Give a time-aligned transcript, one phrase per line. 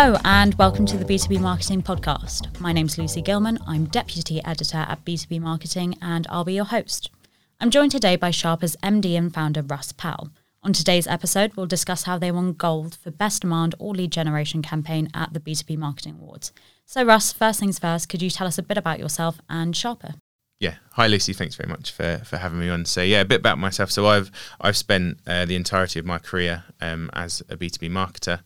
[0.00, 2.60] Hello, and welcome to the B2B Marketing Podcast.
[2.60, 3.58] My name's Lucy Gilman.
[3.66, 7.10] I'm Deputy Editor at B2B Marketing, and I'll be your host.
[7.58, 10.30] I'm joined today by Sharper's MD and founder, Russ Powell.
[10.62, 14.62] On today's episode, we'll discuss how they won gold for Best Demand or Lead Generation
[14.62, 16.52] campaign at the B2B Marketing Awards.
[16.86, 20.14] So, Russ, first things first, could you tell us a bit about yourself and Sharper?
[20.60, 20.74] Yeah.
[20.94, 21.32] Hi, Lucy.
[21.34, 22.84] Thanks very much for, for having me on.
[22.84, 23.92] So, yeah, a bit about myself.
[23.92, 27.78] So, I've I've spent uh, the entirety of my career um, as a B two
[27.78, 28.40] B marketer,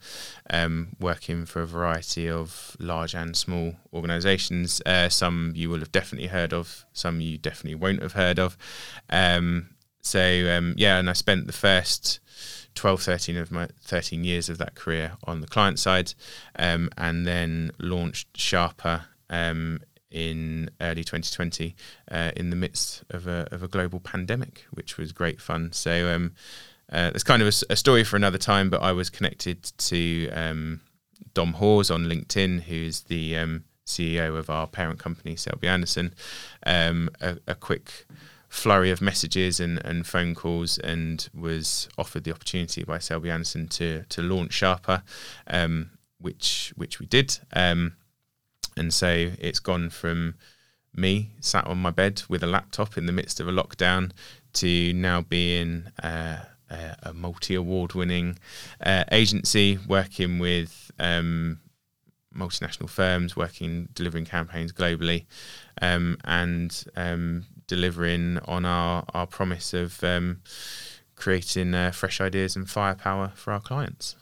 [0.50, 4.82] um, working for a variety of large and small organisations.
[4.84, 6.84] Uh, some you will have definitely heard of.
[6.92, 8.58] Some you definitely won't have heard of.
[9.08, 9.70] Um,
[10.02, 10.20] so,
[10.54, 12.20] um, yeah, and I spent the first
[12.74, 16.12] 12, 13 of my 13 years of that career on the client side,
[16.58, 19.80] um, and then launched Sharper um,
[20.12, 21.74] in early 2020
[22.10, 25.72] uh, in the midst of a, of a global pandemic, which was great fun.
[25.72, 26.34] So um,
[26.92, 30.28] uh, it's kind of a, a, story for another time, but I was connected to
[30.30, 30.80] um,
[31.34, 36.14] Dom Hawes on LinkedIn, who's the um, CEO of our parent company, Selbey Anderson.
[36.66, 38.06] Um, a, a, quick
[38.48, 43.68] flurry of messages and, and phone calls, and was offered the opportunity by Selbey Anderson
[43.68, 45.02] to to launch Sharper,
[45.46, 47.38] um, which which we did.
[47.52, 47.96] Um,
[48.76, 50.34] and so it's gone from
[50.94, 54.12] me sat on my bed with a laptop in the midst of a lockdown
[54.52, 56.38] to now being uh,
[56.70, 58.38] a, a multi award winning
[58.84, 61.60] uh, agency working with um,
[62.36, 65.26] multinational firms, working, delivering campaigns globally,
[65.80, 70.40] um, and um, delivering on our, our promise of um,
[71.14, 74.16] creating uh, fresh ideas and firepower for our clients.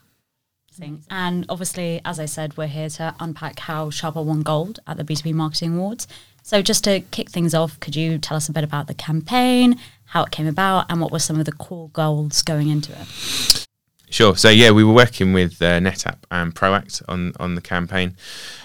[1.10, 5.04] And obviously, as I said, we're here to unpack how Sharper won gold at the
[5.04, 6.06] B2B Marketing Awards.
[6.42, 9.78] So, just to kick things off, could you tell us a bit about the campaign,
[10.06, 13.66] how it came about, and what were some of the core goals going into it?
[14.10, 14.36] Sure.
[14.36, 18.16] So yeah, we were working with uh, NetApp and Proact on on the campaign,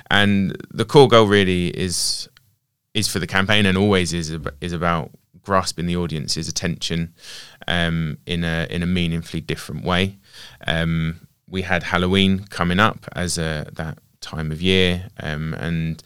[0.10, 2.28] and the core goal really is
[2.96, 5.12] is for the campaign and always is is about
[5.44, 7.14] grasping the audience's attention
[7.68, 10.18] um, in a in a meaningfully different way.
[10.66, 16.02] Um, we had Halloween coming up as a, that time of year, um, and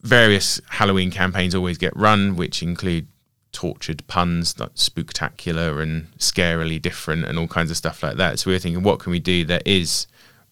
[0.00, 3.08] various Halloween campaigns always get run, which include
[3.50, 8.38] tortured puns like spooktacular and scarily different and all kinds of stuff like that.
[8.38, 10.06] So we were thinking, what can we do that is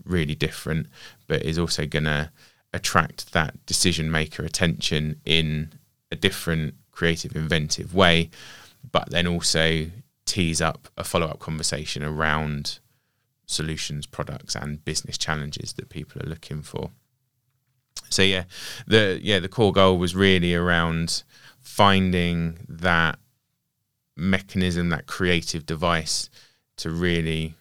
[0.04, 0.88] really different,
[1.26, 2.30] but is also going to
[2.72, 5.72] attract that decision maker attention in
[6.10, 8.30] a different, creative, inventive way,
[8.90, 9.86] but then also
[10.24, 12.80] tease up a follow up conversation around
[13.46, 16.90] solutions, products, and business challenges that people are looking for.
[18.10, 18.44] So yeah,
[18.86, 21.22] the yeah the core goal was really around
[21.60, 23.18] finding that
[24.16, 26.30] mechanism, that creative device
[26.76, 27.54] to really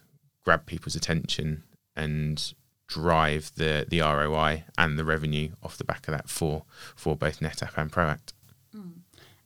[0.44, 1.64] grab people's attention
[1.96, 2.54] and
[2.86, 6.64] drive the the ROI and the revenue off the back of that for
[6.94, 8.32] for both NetApp and Proact.
[8.74, 8.92] Mm.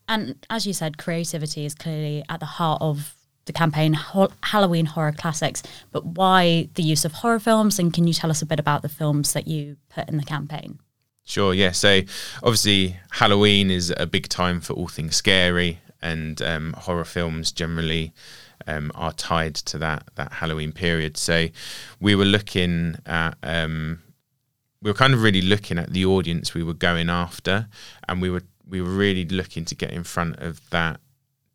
[0.09, 3.15] And as you said, creativity is clearly at the heart of
[3.47, 3.95] the campaign
[4.43, 5.63] Halloween Horror Classics,
[5.93, 7.79] but why the use of horror films?
[7.79, 10.25] And can you tell us a bit about the films that you put in the
[10.25, 10.79] campaign?
[11.25, 11.73] Sure, yeah.
[11.73, 12.01] So
[12.43, 18.13] obviously, Halloween is a big time for all things scary, and um, horror films generally
[18.67, 21.17] um, are tied to that that Halloween period.
[21.17, 21.49] So
[22.01, 23.37] we were looking at.
[23.43, 24.03] Um,
[24.83, 27.69] we were kind of really looking at the audience we were going after,
[28.09, 31.01] and we were we were really looking to get in front of that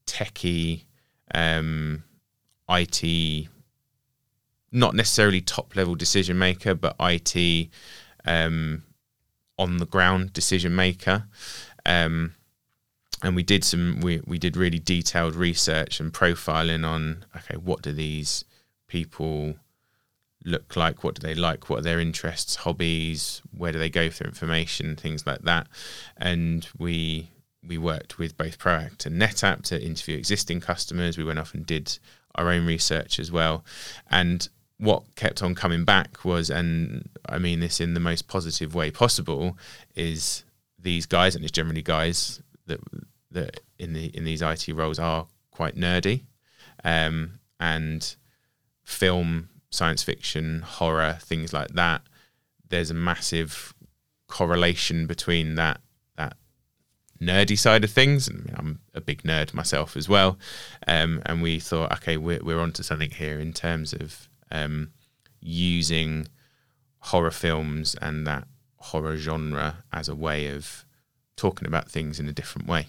[0.06, 0.84] techie
[1.34, 2.04] um,
[2.70, 3.48] IT,
[4.72, 7.70] not necessarily top level decision maker, but IT
[8.26, 8.84] um,
[9.58, 11.26] on the ground decision maker.
[11.86, 12.34] Um,
[13.24, 17.82] and we did some we, we did really detailed research and profiling on okay what
[17.82, 18.44] do these
[18.88, 19.56] people
[20.46, 21.04] look like?
[21.04, 21.70] What do they like?
[21.70, 23.42] What are their interests hobbies?
[23.56, 24.96] Where do they go for information?
[24.96, 25.68] Things like that.
[26.18, 27.32] And we
[27.68, 31.18] we worked with both Proact and NetApp to interview existing customers.
[31.18, 31.98] We went off and did
[32.36, 33.64] our own research as well.
[34.10, 34.48] And
[34.78, 38.92] what kept on coming back was, and I mean this in the most positive way
[38.92, 39.58] possible,
[39.96, 40.44] is
[40.78, 42.80] these guys, and it's generally guys that
[43.32, 46.24] that in the in these IT roles are quite nerdy,
[46.84, 48.16] um, and
[48.84, 52.02] film, science fiction, horror, things like that.
[52.68, 53.74] There's a massive
[54.28, 55.80] correlation between that
[57.26, 60.38] nerdy side of things, and I'm a big nerd myself as well.
[60.88, 64.92] Um, and we thought, okay, we're we're onto something here in terms of um,
[65.42, 66.28] using
[67.00, 70.86] horror films and that horror genre as a way of
[71.36, 72.88] talking about things in a different way.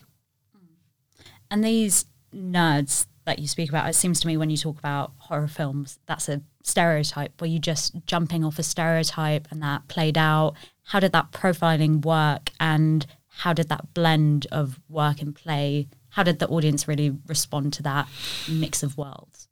[1.50, 5.12] And these nerds, that you speak about, it seems to me when you talk about
[5.18, 7.38] horror films, that's a stereotype.
[7.40, 10.54] Were you just jumping off a stereotype and that played out?
[10.84, 13.04] How did that profiling work and
[13.38, 15.88] how did that blend of work and play?
[16.10, 18.08] How did the audience really respond to that
[18.48, 19.48] mix of worlds?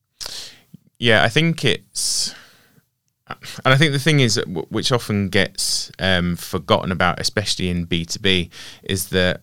[0.99, 2.35] Yeah, I think it's
[3.29, 8.05] and I think the thing is, which often gets um, forgotten about, especially in B
[8.07, 8.51] two B,
[8.83, 9.43] is that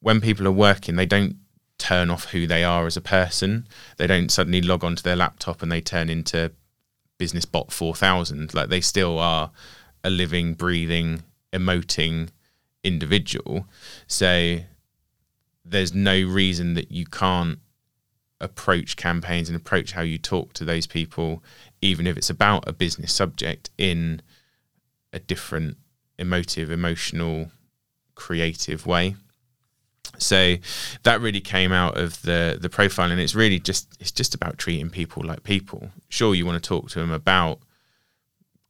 [0.00, 1.36] when people are working, they don't
[1.78, 3.68] turn off who they are as a person.
[3.96, 6.50] They don't suddenly log onto their laptop and they turn into
[7.16, 8.54] business bot four thousand.
[8.54, 9.52] Like they still are
[10.02, 11.22] a living, breathing,
[11.52, 12.30] emoting
[12.88, 13.66] individual.
[14.08, 14.58] So
[15.64, 17.60] there's no reason that you can't
[18.40, 21.42] approach campaigns and approach how you talk to those people,
[21.80, 24.22] even if it's about a business subject, in
[25.12, 25.76] a different
[26.18, 27.50] emotive, emotional,
[28.14, 29.14] creative way.
[30.18, 30.56] So
[31.04, 34.58] that really came out of the the profile, and it's really just it's just about
[34.58, 35.90] treating people like people.
[36.08, 37.60] Sure, you want to talk to them about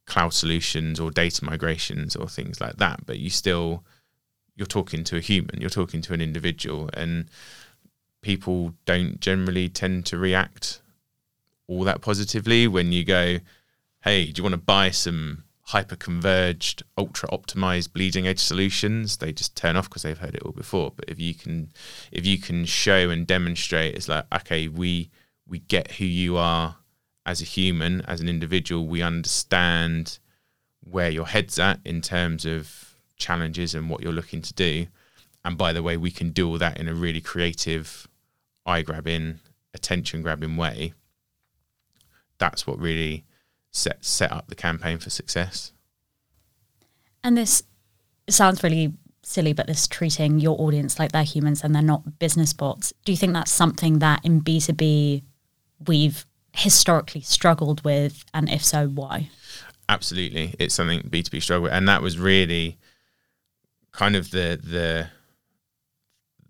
[0.05, 3.83] cloud solutions or data migrations or things like that, but you still
[4.59, 7.29] you're talking to a human, you're talking to an individual, and
[8.21, 10.81] people don't generally tend to react
[11.67, 13.39] all that positively when you go,
[14.01, 19.31] "Hey, do you want to buy some hyper converged, ultra optimized bleeding edge solutions?" They
[19.31, 20.91] just turn off because they've heard it all before.
[20.93, 21.71] But if you can,
[22.11, 25.09] if you can show and demonstrate, it's like, okay, we
[25.47, 26.79] we get who you are
[27.25, 28.87] as a human, as an individual.
[28.87, 30.19] We understand
[30.81, 32.88] where your head's at in terms of
[33.19, 34.87] challenges and what you're looking to do.
[35.45, 38.07] And by the way, we can do all that in a really creative,
[38.65, 39.39] eye grabbing,
[39.73, 40.93] attention grabbing way.
[42.39, 43.25] That's what really
[43.71, 45.71] set set up the campaign for success.
[47.23, 47.61] And this
[48.27, 48.93] sounds really
[49.23, 52.93] silly, but this treating your audience like they're humans and they're not business bots.
[53.05, 55.23] Do you think that's something that in B2B
[55.87, 58.23] we've historically struggled with?
[58.33, 59.29] And if so, why?
[59.87, 60.55] Absolutely.
[60.59, 61.73] It's something B2B struggle with.
[61.73, 62.77] And that was really
[63.91, 65.09] kind of the the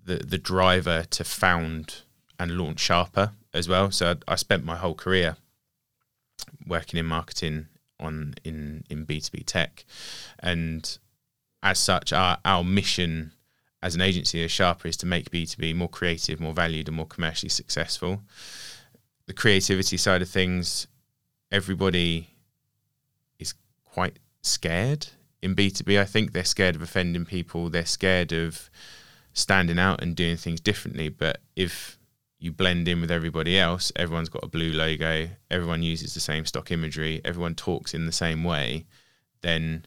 [0.05, 2.01] the the driver to found
[2.39, 3.91] and launch Sharper as well.
[3.91, 5.37] So I, I spent my whole career
[6.65, 7.67] working in marketing
[7.99, 9.85] on in in B2B tech.
[10.39, 10.97] And
[11.61, 13.33] as such our our mission
[13.81, 17.07] as an agency as Sharper is to make B2B more creative, more valued and more
[17.07, 18.23] commercially successful.
[19.25, 20.87] The creativity side of things,
[21.51, 22.29] everybody
[23.37, 23.53] is
[23.85, 25.07] quite scared
[25.41, 25.99] in B2B.
[25.99, 27.69] I think they're scared of offending people.
[27.69, 28.69] They're scared of
[29.33, 31.09] standing out and doing things differently.
[31.09, 31.97] But if
[32.39, 36.45] you blend in with everybody else, everyone's got a blue logo, everyone uses the same
[36.45, 38.85] stock imagery, everyone talks in the same way,
[39.41, 39.85] then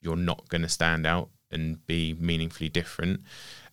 [0.00, 3.20] you're not going to stand out and be meaningfully different.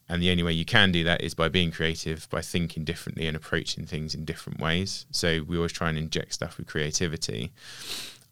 [0.08, 3.26] And the only way you can do that is by being creative, by thinking differently
[3.26, 5.06] and approaching things in different ways.
[5.10, 7.52] So we always try and inject stuff with creativity.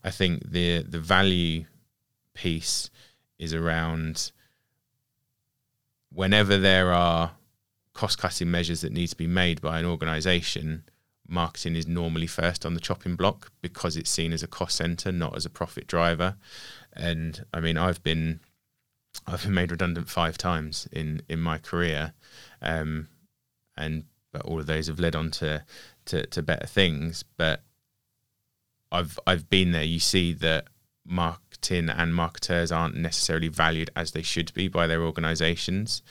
[0.04, 1.64] I think the the value
[2.40, 2.90] piece
[3.38, 4.32] is around
[6.10, 7.32] whenever there are
[7.92, 10.84] cost cutting measures that need to be made by an organization,
[11.28, 15.12] marketing is normally first on the chopping block because it's seen as a cost center,
[15.12, 16.36] not as a profit driver.
[16.94, 18.40] And I mean, I've been
[19.26, 22.14] I've been made redundant five times in in my career,
[22.62, 23.08] um,
[23.76, 25.64] and but all of those have led on to,
[26.06, 27.24] to to better things.
[27.36, 27.62] But
[28.90, 29.84] I've I've been there.
[29.84, 30.68] You see that
[31.60, 36.02] marketing and marketers aren't necessarily valued as they should be by their organizations.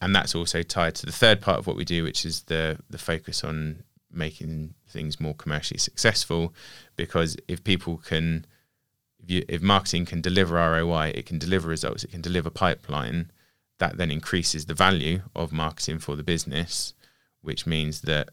[0.00, 2.78] And that's also tied to the third part of what we do which is the
[2.88, 6.54] the focus on making things more commercially successful.
[6.96, 8.46] Because if people can
[9.22, 13.30] if, you, if marketing can deliver ROI it can deliver results it can deliver pipeline
[13.78, 16.94] that then increases the value of marketing for the business
[17.42, 18.30] which means that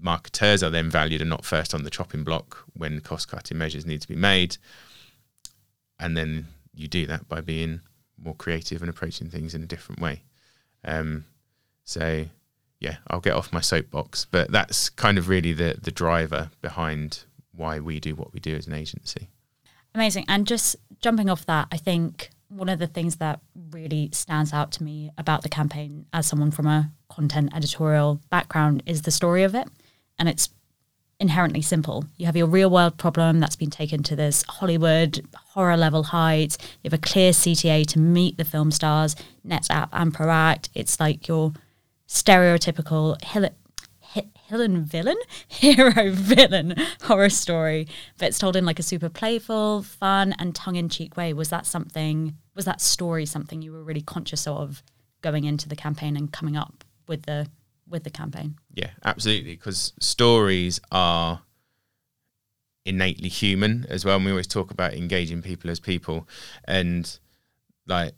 [0.00, 3.84] marketers are then valued and not first on the chopping block when cost cutting measures
[3.86, 4.56] need to be made
[5.98, 7.80] and then you do that by being
[8.16, 10.22] more creative and approaching things in a different way.
[10.84, 11.24] Um,
[11.84, 12.26] so
[12.80, 17.24] yeah, I'll get off my soapbox, but that's kind of really the the driver behind
[17.52, 19.28] why we do what we do as an agency.
[19.94, 20.24] Amazing.
[20.28, 23.40] And just jumping off that, I think one of the things that
[23.70, 28.82] really stands out to me about the campaign as someone from a content editorial background
[28.86, 29.68] is the story of it.
[30.18, 30.48] And it's
[31.20, 32.04] inherently simple.
[32.16, 36.56] You have your real world problem that's been taken to this Hollywood horror level height.
[36.82, 40.68] You have a clear CTA to meet the film stars, NetApp and Proact.
[40.74, 41.52] It's like your
[42.06, 43.50] stereotypical hill,
[44.48, 49.82] hill and villain, hero villain horror story, but it's told in like a super playful,
[49.82, 51.32] fun, and tongue in cheek way.
[51.32, 52.36] Was that something?
[52.54, 54.82] Was that story something you were really conscious of
[55.20, 57.48] going into the campaign and coming up with the
[57.88, 58.56] with the campaign.
[58.74, 59.52] Yeah, absolutely.
[59.52, 61.42] Because stories are
[62.84, 64.16] innately human as well.
[64.16, 66.28] And we always talk about engaging people as people.
[66.64, 67.18] And
[67.86, 68.14] like,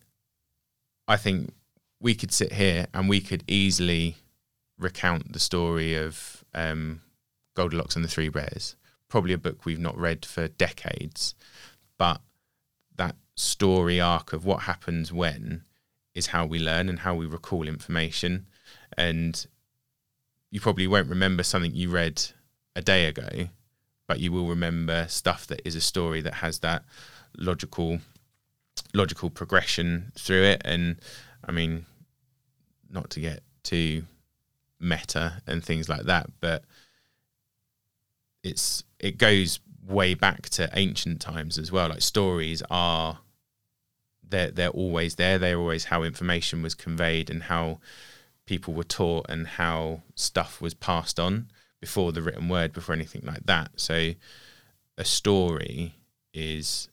[1.09, 1.53] I think
[2.01, 4.17] we could sit here and we could easily
[4.79, 7.03] recount the story of um,
[7.55, 8.77] Goldilocks and the Three Bears.
[9.09, 11.35] Probably a book we've not read for decades,
[11.99, 12.21] but
[12.97, 15.65] that story arc of what happens when
[16.15, 18.47] is how we learn and how we recall information.
[18.97, 19.47] And
[20.51, 22.23] you probably won't remember something you read
[22.75, 23.49] a day ago,
[24.07, 26.85] but you will remember stuff that is a story that has that
[27.37, 28.01] logical
[28.95, 30.63] logical progression through it.
[30.65, 30.97] And
[31.45, 31.87] I mean,
[32.91, 34.05] not to get too
[34.81, 36.65] meta and things like that, but
[38.43, 41.89] it's it goes way back to ancient times as well.
[41.89, 43.19] Like stories are
[44.29, 45.39] they're they're always there.
[45.39, 47.81] They're always how information was conveyed and how
[48.47, 53.23] people were taught and how stuff was passed on before the written word, before anything
[53.25, 53.71] like that.
[53.77, 54.13] So
[54.99, 55.95] a story
[56.33, 56.89] is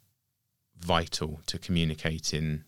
[0.77, 2.63] vital to communicating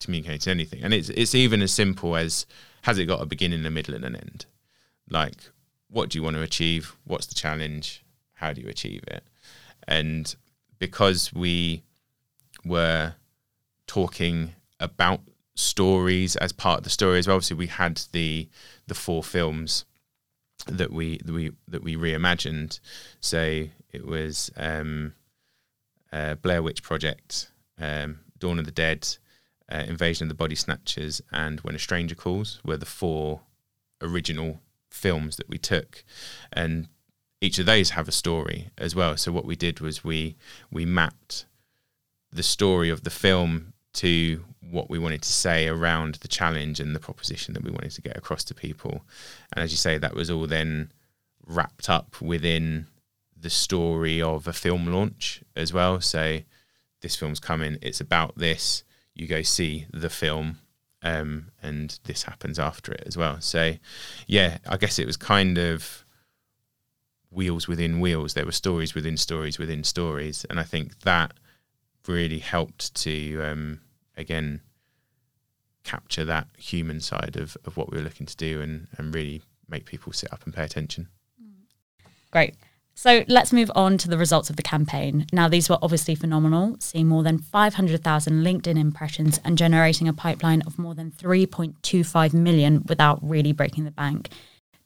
[0.00, 0.82] communicating anything.
[0.82, 2.46] And it's it's even as simple as
[2.82, 4.46] has it got a beginning, a middle and an end?
[5.08, 5.50] Like
[5.88, 6.96] what do you want to achieve?
[7.04, 8.04] What's the challenge?
[8.34, 9.24] How do you achieve it?
[9.86, 10.34] And
[10.78, 11.82] because we
[12.64, 13.14] were
[13.86, 15.20] talking about
[15.54, 17.36] stories as part of the story as well.
[17.36, 18.48] Obviously, we had the
[18.86, 19.84] the four films
[20.66, 22.80] that we that we that we reimagined.
[23.20, 25.14] So it was um,
[26.12, 29.16] uh, Blair Witch Project, um, Dawn of the Dead,
[29.70, 33.42] uh, Invasion of the Body Snatchers, and When a Stranger Calls were the four
[34.00, 36.04] original films that we took,
[36.52, 36.88] and
[37.40, 39.16] each of those have a story as well.
[39.16, 40.36] So what we did was we
[40.70, 41.46] we mapped
[42.32, 46.94] the story of the film to what we wanted to say around the challenge and
[46.94, 49.04] the proposition that we wanted to get across to people.
[49.52, 50.92] And as you say, that was all then
[51.46, 52.86] wrapped up within
[53.38, 56.00] the story of a film launch as well.
[56.00, 56.40] So
[57.02, 58.82] this film's coming, it's about this.
[59.14, 60.58] You go see the film,
[61.02, 63.40] um, and this happens after it as well.
[63.40, 63.74] So,
[64.26, 66.04] yeah, I guess it was kind of
[67.30, 68.34] wheels within wheels.
[68.34, 71.34] There were stories within stories within stories, and I think that
[72.08, 73.80] really helped to um,
[74.16, 74.60] again
[75.84, 79.42] capture that human side of, of what we were looking to do and, and really
[79.68, 81.08] make people sit up and pay attention.
[82.30, 82.54] Great.
[82.94, 85.26] So let's move on to the results of the campaign.
[85.32, 90.62] Now, these were obviously phenomenal, seeing more than 500,000 LinkedIn impressions and generating a pipeline
[90.62, 94.28] of more than 3.25 million without really breaking the bank.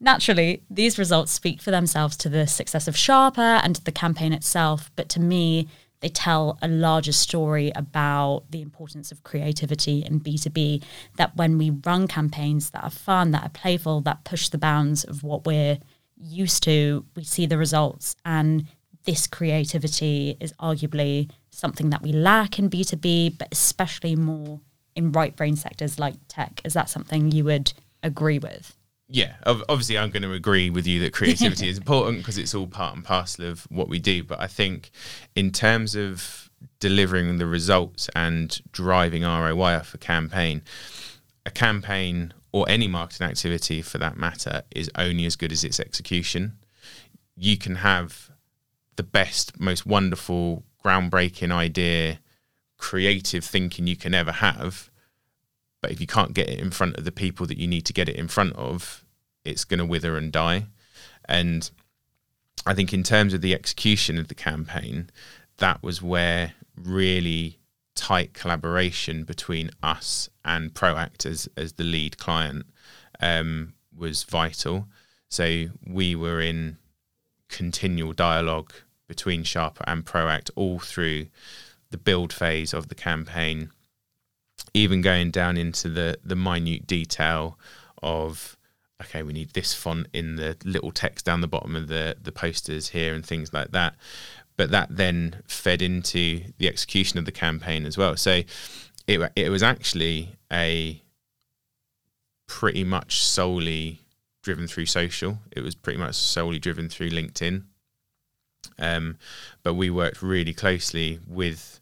[0.00, 4.32] Naturally, these results speak for themselves to the success of Sharper and to the campaign
[4.32, 5.68] itself, but to me,
[6.00, 10.82] they tell a larger story about the importance of creativity in B2B.
[11.16, 15.04] That when we run campaigns that are fun, that are playful, that push the bounds
[15.04, 15.78] of what we're
[16.16, 18.14] used to, we see the results.
[18.24, 18.66] And
[19.04, 24.60] this creativity is arguably something that we lack in B2B, but especially more
[24.94, 26.60] in right brain sectors like tech.
[26.64, 28.77] Is that something you would agree with?
[29.08, 32.66] Yeah, obviously, I'm going to agree with you that creativity is important because it's all
[32.66, 34.22] part and parcel of what we do.
[34.22, 34.90] But I think,
[35.34, 40.62] in terms of delivering the results and driving ROI off a campaign,
[41.46, 45.80] a campaign or any marketing activity for that matter is only as good as its
[45.80, 46.58] execution.
[47.36, 48.30] You can have
[48.96, 52.20] the best, most wonderful, groundbreaking idea,
[52.76, 54.90] creative thinking you can ever have
[55.80, 57.92] but if you can't get it in front of the people that you need to
[57.92, 59.04] get it in front of,
[59.44, 60.66] it's going to wither and die.
[61.26, 61.70] And
[62.66, 65.10] I think in terms of the execution of the campaign,
[65.58, 67.58] that was where really
[67.94, 72.66] tight collaboration between us and Proact as, as the lead client
[73.20, 74.86] um, was vital.
[75.28, 76.78] So we were in
[77.48, 78.72] continual dialogue
[79.08, 81.26] between Sharper and Proact all through
[81.90, 83.70] the build phase of the campaign
[84.74, 87.58] even going down into the the minute detail
[88.02, 88.56] of
[89.02, 92.32] okay, we need this font in the little text down the bottom of the the
[92.32, 93.94] posters here and things like that.
[94.56, 98.16] But that then fed into the execution of the campaign as well.
[98.16, 98.42] So
[99.06, 101.02] it it was actually a
[102.46, 104.00] pretty much solely
[104.42, 105.38] driven through social.
[105.52, 107.64] It was pretty much solely driven through LinkedIn.
[108.78, 109.18] Um,
[109.62, 111.80] but we worked really closely with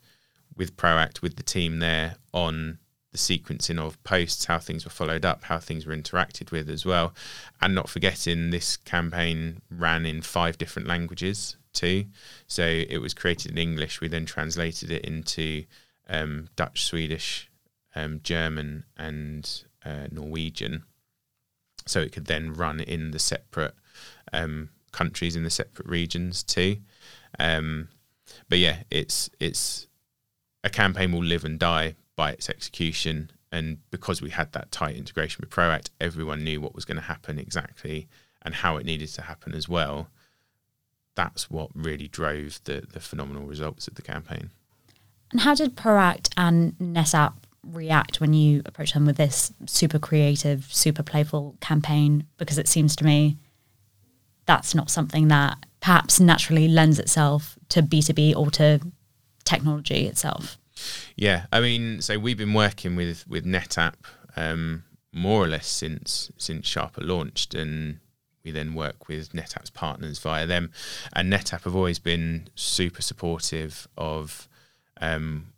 [0.57, 2.79] with Proact, with the team there on
[3.13, 6.85] the sequencing of posts, how things were followed up, how things were interacted with as
[6.85, 7.15] well.
[7.61, 12.07] And not forgetting this campaign ran in five different languages too.
[12.47, 14.01] So it was created in English.
[14.01, 15.65] We then translated it into
[16.09, 17.51] um, Dutch, Swedish,
[17.95, 20.85] um, German, and uh, Norwegian.
[21.87, 23.75] so it could then run in the separate
[24.33, 26.79] um, countries in the separate regions too.
[27.39, 27.89] Um,
[28.49, 29.87] but yeah, it's it's
[30.67, 34.97] a campaign will live and die by its execution, and because we had that tight
[34.97, 38.09] integration with Proact, everyone knew what was going to happen exactly
[38.43, 40.09] and how it needed to happen as well.
[41.15, 44.51] That's what really drove the the phenomenal results of the campaign.
[45.31, 50.67] And how did Proact and NetApp react when you approach them with this super creative,
[50.73, 52.27] super playful campaign?
[52.39, 53.37] Because it seems to me
[54.47, 58.81] that's not something that perhaps naturally lends itself to B2B or to
[59.47, 60.59] technology itself.
[61.17, 63.95] Yeah, I mean, so we've been working with with NetApp
[64.37, 68.01] um, more or less since since Sharper launched, and
[68.45, 70.71] we then work with NetApp's partners via them.
[71.15, 74.49] And NetApp have always been super supportive of
[75.01, 75.53] um,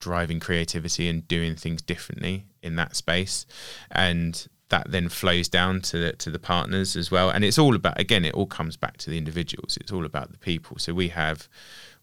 [0.00, 3.46] driving creativity and doing things differently in that space,
[3.92, 7.28] and that then flows down to the, to the partners as well.
[7.30, 9.78] And it's all about again, it all comes back to the individuals.
[9.80, 10.78] It's all about the people.
[10.78, 11.48] So we have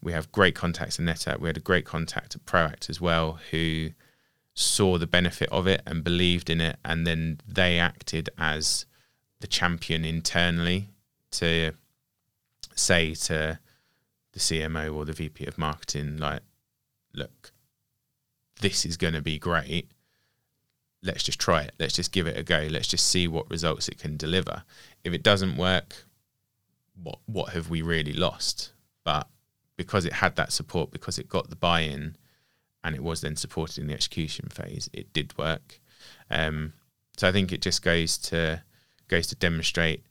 [0.02, 1.40] we have great contacts in NetApp.
[1.40, 3.90] We had a great contact at Proact as well, who
[4.54, 8.86] saw the benefit of it and believed in it, and then they acted as
[9.40, 10.90] the champion internally
[11.32, 11.72] to
[12.76, 13.60] say to
[14.34, 16.42] the CMO or the VP of marketing, like,
[17.14, 17.52] look,
[18.62, 19.92] this is going to be great
[21.04, 21.74] let's just try it.
[21.80, 22.68] Let's just give it a go.
[22.70, 24.64] Let's just see what results it can deliver.
[25.04, 26.06] If it doesn't work,
[27.02, 28.72] what what have we really lost?
[29.04, 29.28] But
[29.78, 32.18] because it had that support, because it got the buy-in,
[32.84, 35.80] and it was then supported in the execution phase, it did work.
[36.30, 36.74] Um,
[37.16, 38.64] so I think it just goes to
[39.08, 40.06] goes to demonstrate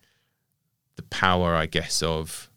[0.97, 2.51] the power, I guess, of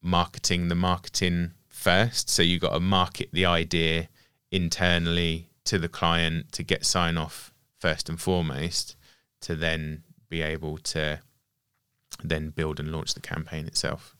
[0.00, 2.30] marketing the marketing first.
[2.30, 4.08] So you got to market the idea
[4.50, 8.96] internally to the client to get sign off first and foremost
[9.40, 11.20] to then be able to
[12.22, 14.16] then build and launch the campaign itself.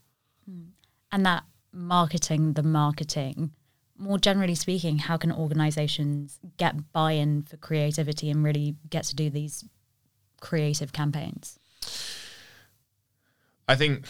[0.48, 0.70] Hmm.
[1.12, 3.52] And that marketing, the marketing,
[3.96, 9.16] more generally speaking, how can organizations get buy in for creativity and really get to
[9.16, 9.64] do these
[10.40, 11.58] creative campaigns?
[13.68, 14.06] I think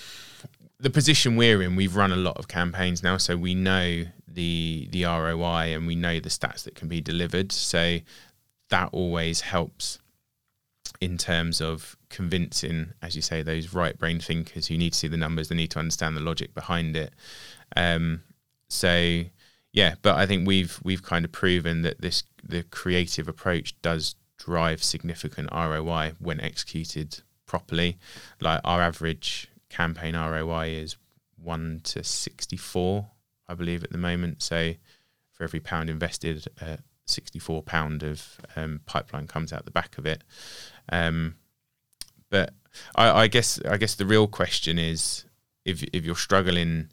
[0.81, 4.89] the position we're in, we've run a lot of campaigns now, so we know the
[4.91, 7.53] the ROI and we know the stats that can be delivered.
[7.53, 7.99] So
[8.71, 9.99] that always helps
[11.01, 15.09] in terms of convincing, as you say, those right brain thinkers who need to see
[15.09, 17.13] the numbers, they need to understand the logic behind it.
[17.75, 18.23] Um,
[18.69, 19.25] so
[19.73, 24.15] yeah, but I think we've we've kind of proven that this the creative approach does
[24.37, 27.99] drive significant ROI when executed properly.
[28.41, 30.97] Like our average campaign ROI is
[31.37, 33.09] one to 64,
[33.49, 34.43] I believe, at the moment.
[34.43, 34.75] So
[35.31, 40.07] for every pound invested, uh, 64 pound of um, pipeline comes out the back of
[40.07, 40.23] it.
[40.91, 41.37] Um,
[42.33, 42.55] but
[42.97, 45.27] I, I, guess I guess the real question is
[45.67, 46.89] if if you're struggling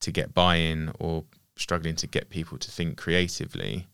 [0.00, 1.24] to get buy-in or
[1.56, 3.86] struggling to get people to think creatively,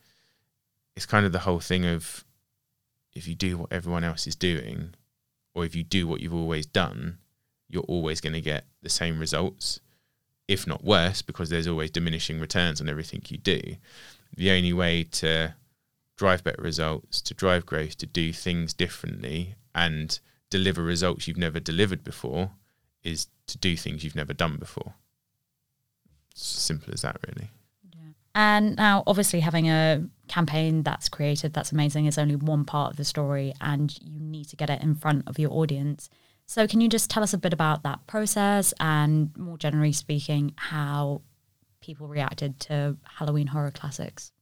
[0.94, 2.24] it's kind of the whole thing of
[3.12, 4.94] if you do what everyone else is doing,
[5.52, 7.18] or if you do what you've always done,
[7.68, 9.80] you're always going to get the same results,
[10.46, 13.60] if not worse, because there's always diminishing returns on everything you do.
[14.36, 15.54] The only way to
[16.16, 20.20] drive better results, to drive growth, to do things differently, and
[20.54, 22.52] deliver results you've never delivered before
[23.02, 24.94] is to do things you've never done before.
[26.30, 27.50] It's simple as that, really.
[28.36, 32.96] And now, obviously, having a campaign that's creative, that's amazing, is only one part of
[32.96, 36.08] the story, and you need to get it in front of your audience.
[36.46, 40.52] So, can you just tell us a bit about that process and, more generally speaking,
[40.56, 41.22] how
[41.80, 44.32] people reacted to Halloween horror classics?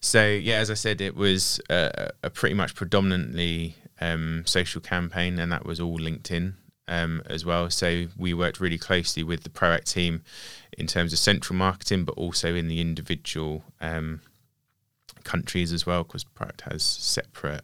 [0.00, 5.38] So, yeah, as I said, it was a, a pretty much predominantly um, social campaign,
[5.38, 6.54] and that was all LinkedIn
[6.86, 7.70] um, as well.
[7.70, 10.22] So, we worked really closely with the Proact team
[10.76, 14.20] in terms of central marketing, but also in the individual um,
[15.24, 17.62] countries as well, because Proact has separate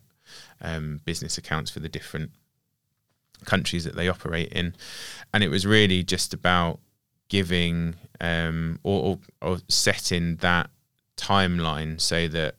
[0.61, 2.31] um, business accounts for the different
[3.45, 4.75] countries that they operate in,
[5.33, 6.81] and it was really just about
[7.29, 10.71] giving um, or, or, or setting that
[11.17, 12.57] timeline so that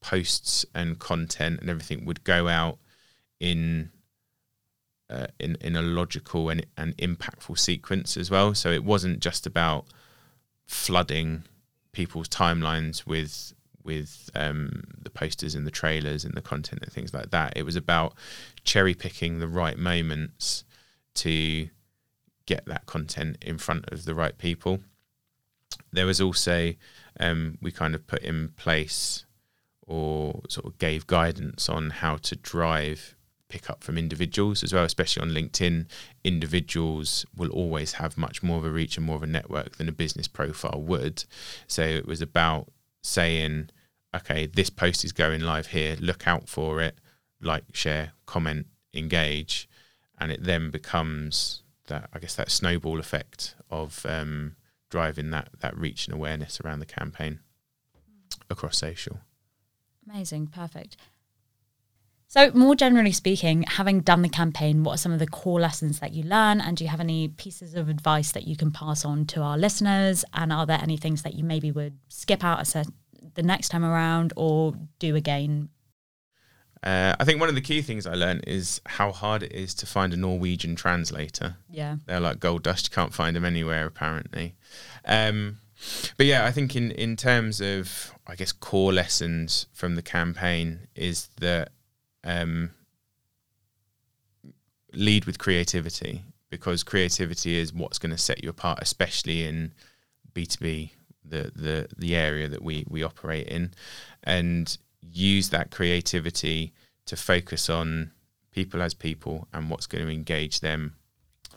[0.00, 2.78] posts and content and everything would go out
[3.42, 3.90] in
[5.10, 8.54] uh, in in a logical and and impactful sequence as well.
[8.54, 9.84] So it wasn't just about
[10.66, 11.42] flooding
[11.92, 13.52] people's timelines with
[13.84, 17.52] with um, the posters and the trailers and the content and things like that.
[17.56, 18.14] It was about
[18.62, 20.64] cherry picking the right moments
[21.14, 21.68] to
[22.46, 24.80] get that content in front of the right people.
[25.92, 26.74] There was also
[27.18, 29.26] um, we kind of put in place
[29.84, 33.16] or sort of gave guidance on how to drive
[33.52, 35.84] pick up from individuals as well, especially on LinkedIn.
[36.24, 39.90] Individuals will always have much more of a reach and more of a network than
[39.90, 41.24] a business profile would.
[41.66, 43.68] So it was about saying,
[44.16, 46.96] okay, this post is going live here, look out for it,
[47.42, 49.68] like, share, comment, engage.
[50.18, 54.56] And it then becomes that, I guess, that snowball effect of um,
[54.88, 57.40] driving that, that reach and awareness around the campaign
[58.48, 59.18] across social.
[60.08, 60.96] Amazing, perfect.
[62.32, 65.98] So, more generally speaking, having done the campaign, what are some of the core lessons
[65.98, 66.62] that you learn?
[66.62, 69.58] And do you have any pieces of advice that you can pass on to our
[69.58, 70.24] listeners?
[70.32, 72.86] And are there any things that you maybe would skip out a
[73.34, 75.68] the next time around or do again?
[76.82, 79.74] Uh, I think one of the key things I learned is how hard it is
[79.74, 81.56] to find a Norwegian translator.
[81.68, 81.96] Yeah.
[82.06, 82.88] They're like gold dust.
[82.88, 84.54] You can't find them anywhere, apparently.
[85.04, 85.58] Um,
[86.16, 90.88] but yeah, I think in, in terms of, I guess, core lessons from the campaign
[90.94, 91.72] is that
[92.24, 92.70] um,
[94.92, 99.72] lead with creativity because creativity is what's going to set you apart, especially in
[100.34, 100.90] B2B,
[101.24, 103.72] the, the, the area that we, we operate in,
[104.22, 106.72] and use that creativity
[107.06, 108.12] to focus on
[108.52, 110.94] people as people and what's going to engage them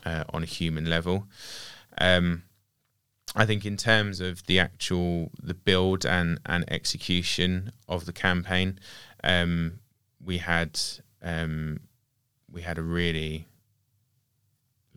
[0.04, 1.26] uh, on a human level.
[1.98, 2.44] Um,
[3.34, 8.78] I think in terms of the actual the build and and execution of the campaign,
[9.22, 9.80] um,
[10.26, 10.78] we had
[11.22, 11.80] um,
[12.50, 13.46] we had a really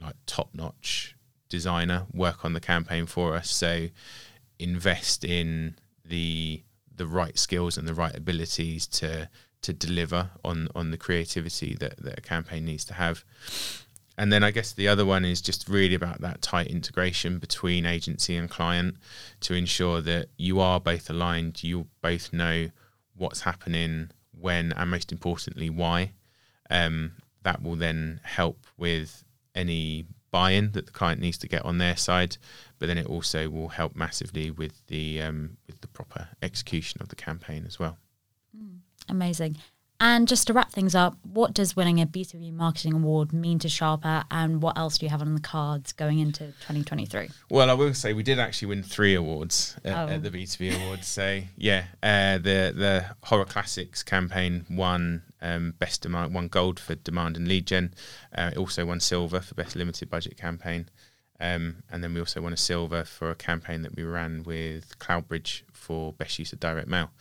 [0.02, 1.16] like top notch
[1.48, 3.50] designer work on the campaign for us.
[3.50, 3.88] So
[4.58, 6.64] invest in the
[6.94, 9.30] the right skills and the right abilities to
[9.62, 13.24] to deliver on on the creativity that, that a campaign needs to have.
[14.18, 17.86] And then I guess the other one is just really about that tight integration between
[17.86, 18.98] agency and client
[19.42, 22.70] to ensure that you are both aligned, you both know
[23.16, 26.14] what's happening when, and most importantly, why.
[26.70, 29.24] Um, that will then help with
[29.56, 32.38] any buy-in that the client needs to get on their side,
[32.78, 37.10] but then it also will help massively with the um, with the proper execution of
[37.10, 37.98] the campaign as well.
[38.56, 39.58] Mm, amazing.
[40.02, 43.68] And just to wrap things up, what does winning a B2B Marketing Award mean to
[43.68, 47.30] Sharper and what else do you have on the cards going into 2023?
[47.50, 50.14] Well, I will say we did actually win three awards at, oh.
[50.14, 51.06] at the B2B Awards.
[51.06, 56.96] So, yeah, uh, the the Horror Classics campaign won um, best demand, won gold for
[56.96, 57.94] demand and lead gen.
[58.34, 60.90] Uh, it also won silver for best limited budget campaign.
[61.42, 65.00] Um, and then we also won a silver for a campaign that we ran with
[65.00, 67.12] Cloudbridge for best use of direct mail.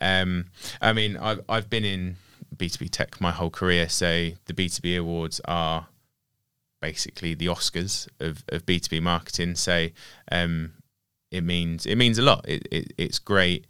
[0.00, 0.46] Um,
[0.80, 2.16] I mean, I've, I've been in
[2.54, 5.88] B2B tech my whole career, so the B2B awards are
[6.80, 9.54] basically the Oscars of, of B2B marketing.
[9.54, 9.88] So
[10.30, 10.72] um,
[11.30, 12.44] it means it means a lot.
[12.48, 13.66] It, it, it's great.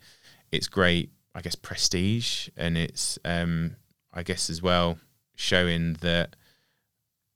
[0.53, 3.77] It's great, I guess, prestige, and it's um,
[4.13, 4.99] I guess as well
[5.35, 6.35] showing that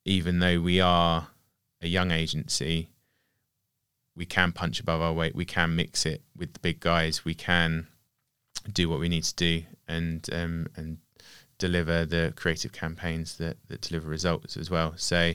[0.04, 1.28] even though we are
[1.82, 2.88] a young agency,
[4.16, 5.34] we can punch above our weight.
[5.34, 7.24] We can mix it with the big guys.
[7.24, 7.86] We can
[8.72, 10.98] do what we need to do and um, and
[11.58, 14.94] deliver the creative campaigns that, that deliver results as well.
[14.96, 15.34] So,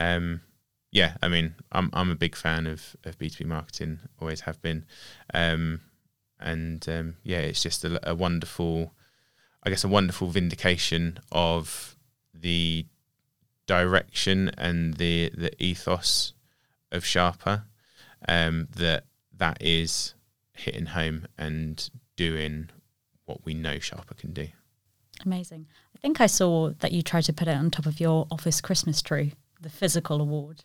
[0.00, 0.42] um,
[0.92, 4.42] yeah, I mean, I'm I'm a big fan of of B two B marketing, always
[4.42, 4.84] have been,
[5.32, 5.80] um,
[6.38, 8.92] and um, yeah, it's just a, a, wonderful,
[9.64, 11.96] I guess, a wonderful vindication of
[12.32, 12.86] the
[13.66, 16.34] direction and the the ethos
[16.92, 17.64] of Sharper,
[18.28, 20.14] um, that that is
[20.52, 22.70] hitting home and doing
[23.26, 24.48] what we know Sharper can do.
[25.24, 25.66] Amazing.
[25.96, 28.60] I think I saw that you tried to put it on top of your office
[28.60, 30.62] Christmas tree, the physical award.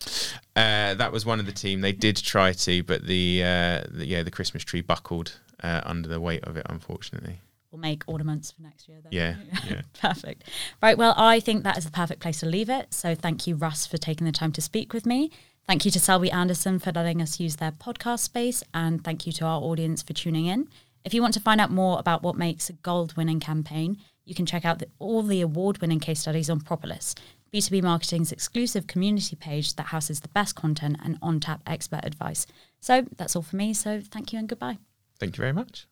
[0.55, 1.81] Uh, that was one of the team.
[1.81, 6.09] They did try to, but the, uh, the yeah the Christmas tree buckled uh, under
[6.09, 7.41] the weight of it, unfortunately.
[7.71, 8.97] We'll make ornaments for next year.
[9.03, 9.11] Then.
[9.11, 9.35] Yeah,
[9.69, 9.81] yeah.
[10.01, 10.45] perfect.
[10.81, 10.97] Right.
[10.97, 12.93] Well, I think that is the perfect place to leave it.
[12.93, 15.29] So thank you, Russ, for taking the time to speak with me.
[15.67, 19.33] Thank you to Selbey Anderson for letting us use their podcast space, and thank you
[19.33, 20.67] to our audience for tuning in.
[21.09, 24.35] If you want to find out more about what makes a gold winning campaign, you
[24.35, 27.15] can check out the, all the award winning case studies on Propolis,
[27.51, 32.45] B2B Marketing's exclusive community page that houses the best content and on tap expert advice.
[32.79, 33.73] So that's all for me.
[33.73, 34.77] So thank you and goodbye.
[35.19, 35.87] Thank you very much.